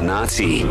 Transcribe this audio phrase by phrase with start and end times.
[0.00, 0.62] Romanati.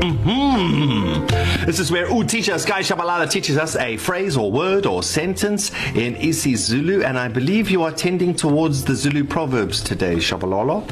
[0.00, 1.66] Mm-hmm.
[1.66, 6.14] This is where Utisha Sky Shabalala teaches us a phrase or word or sentence in
[6.14, 10.86] isiZulu, and I believe you are tending towards the Zulu proverbs today, Shabalala.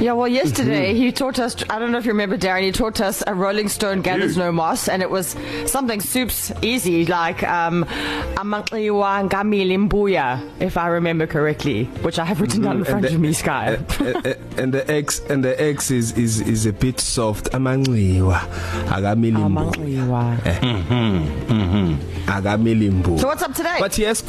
[0.00, 0.34] Yeah, well, mhm.
[0.34, 1.02] yesterday mm-hmm.
[1.02, 3.68] he taught us, I don't know if you remember, Darren, he taught us a Rolling
[3.68, 5.34] Stone gathers no moss, and it was
[5.66, 12.82] something soups easy, like um, if I remember correctly, which I have written down in
[12.82, 12.90] mm-hmm.
[12.92, 13.68] front the, of me, Sky.
[14.56, 17.46] and the X and the X is, is, is a bit soft.
[17.52, 18.38] Amanxiwa,
[18.86, 19.66] akamilimbu.
[19.74, 20.38] Amanxiwa.
[20.46, 20.58] Eh.
[20.60, 21.26] Mhm.
[21.46, 21.96] Mhm.
[22.26, 23.18] Akamilimbu.
[23.20, 23.76] So what's up today?
[23.80, 24.22] But yes,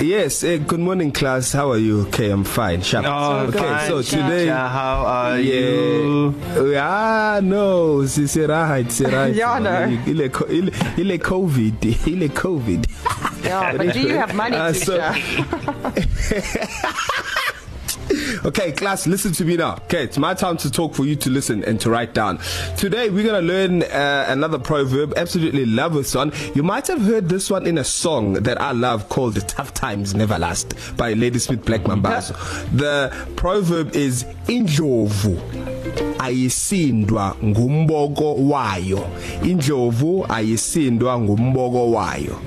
[0.00, 1.52] Yes, uh, good morning class.
[1.52, 2.00] How are you?
[2.08, 2.82] Okay, I'm fine.
[2.82, 3.06] Sharp.
[3.06, 4.24] Oh, okay, fine, so sharp.
[4.28, 6.34] today yeah, how are yeah, you?
[6.72, 9.34] Yeah, no, sisi right, sisi right.
[9.36, 9.90] yeah, no.
[10.06, 12.86] Ile ile ile COVID, ile COVID.
[13.44, 15.14] yeah, but do you have money, uh, teacher?
[15.14, 15.20] So,
[18.44, 19.74] Okay, class, listen to me now.
[19.84, 22.38] Okay, it's my time to talk for you to listen and to write down.
[22.76, 25.14] Today we're going to learn uh, another proverb.
[25.16, 26.32] Absolutely love this one.
[26.54, 29.74] You might have heard this one in a song that I love called The Tough
[29.74, 32.34] Times Never Last by Ladysmith Black Mambazo.
[32.76, 35.38] The proverb is indlovu
[36.18, 39.06] ayisindwa ngumboko wayo
[39.42, 42.38] indlovu ayisindwa ngumboko wayo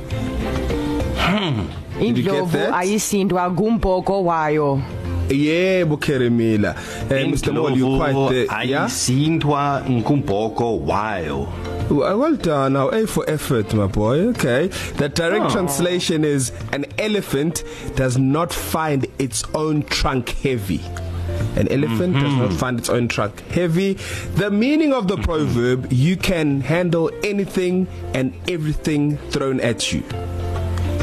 [1.28, 1.66] hmm.
[2.00, 4.82] indlovu ayisindwa ngumboko wayo
[5.30, 6.76] yebo Keremila
[7.10, 11.48] eh, Mr Moli you quite there eh, ayisinthwa nkumboko wayo
[11.90, 15.50] well done now a for effort my boy okay the direct oh.
[15.50, 17.64] translation is an elephant
[17.96, 20.82] does not find its own trunk heavy
[21.58, 22.24] An elephant mm -hmm.
[22.26, 22.62] does not mm-hmm.
[22.66, 23.96] find its own trunk heavy.
[24.38, 25.26] The meaning of the mm -hmm.
[25.26, 30.02] proverb, you can handle anything and everything thrown at you.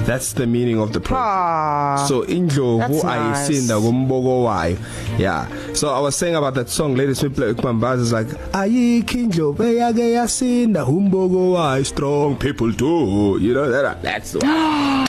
[0.02, 3.46] that's the meaning of the project Aww, ah, so indlovu nice.
[3.46, 4.76] ayisinda komboko wayo
[5.18, 9.18] yeah so i was saying about that song ladies we play kubambaza is like ayikho
[9.24, 12.94] indlovu eyake yasinda umboko wayo strong people do
[13.46, 14.44] you know that that's what,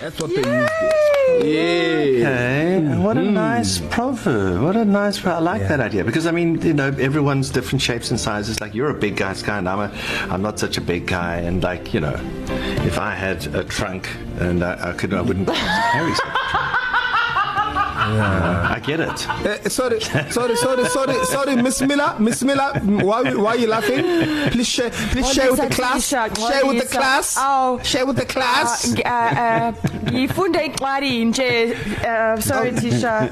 [0.02, 2.12] that's what they use Yeah.
[2.18, 2.98] Okay.
[2.98, 3.34] What a mm.
[3.34, 4.62] nice proverb.
[4.62, 5.24] What a nice.
[5.26, 5.68] I like yeah.
[5.68, 8.60] that idea because I mean, you know, everyone's different shapes and sizes.
[8.62, 9.92] Like you're a big guy, Sky, and I'm a,
[10.34, 11.38] I'm not such a big guy.
[11.38, 12.16] And like you know,
[12.86, 14.08] if I had a trunk
[14.40, 16.78] and I, I could, I wouldn't carry such a trunk.
[18.14, 18.72] Yeah.
[18.76, 19.10] I get it.
[19.30, 20.00] Uh, sorry,
[20.30, 24.04] sorry, sorry, sorry, sorry, Miss Miller, Miss Miller, why why are you laughing?
[24.52, 26.08] Please share, please share with, share with the class.
[26.08, 27.36] Share with the class.
[27.40, 28.94] Oh, share with the class.
[30.12, 31.76] Ngifunde iqwari nje.
[32.44, 32.80] Sorry, oh.
[32.80, 33.32] teacher.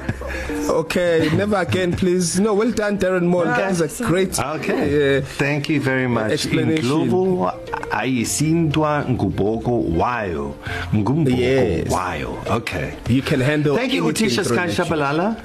[0.82, 2.40] Okay, never again, please.
[2.40, 3.42] No, well done, Darren Moore.
[3.46, 3.60] Okay.
[3.62, 4.10] That was a sorry.
[4.10, 4.38] great.
[4.40, 5.18] Okay.
[5.18, 6.46] Uh, Thank you very much.
[6.46, 7.50] In global
[7.94, 10.54] ayisindwa nguboko wayo.
[10.94, 11.88] Ngumboko yes.
[11.88, 12.38] wayo.
[12.48, 12.94] Okay.
[13.08, 13.76] You can handle.
[13.76, 14.48] Thank you, teachers.
[14.48, 14.63] Through.
[14.68, 15.38] Shabalala.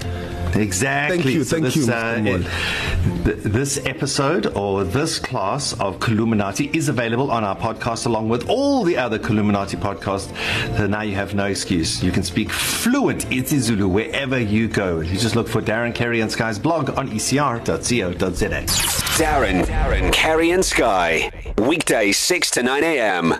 [0.55, 1.19] Exactly.
[1.21, 1.43] Thank you.
[1.43, 1.83] So thank this, you.
[1.83, 2.43] Mr.
[2.71, 8.29] Uh, th- this episode or this class of Columinati is available on our podcast along
[8.29, 10.35] with all the other Columinati podcasts.
[10.77, 12.03] So now you have no excuse.
[12.03, 15.01] You can speak fluent isiZulu wherever you go.
[15.01, 18.17] You just look for Darren Kerry and Sky's blog on ecr.co.za.
[18.17, 21.29] Darren, Darren Kerry and Sky.
[21.59, 23.39] Weekday 6 to 9 a.m.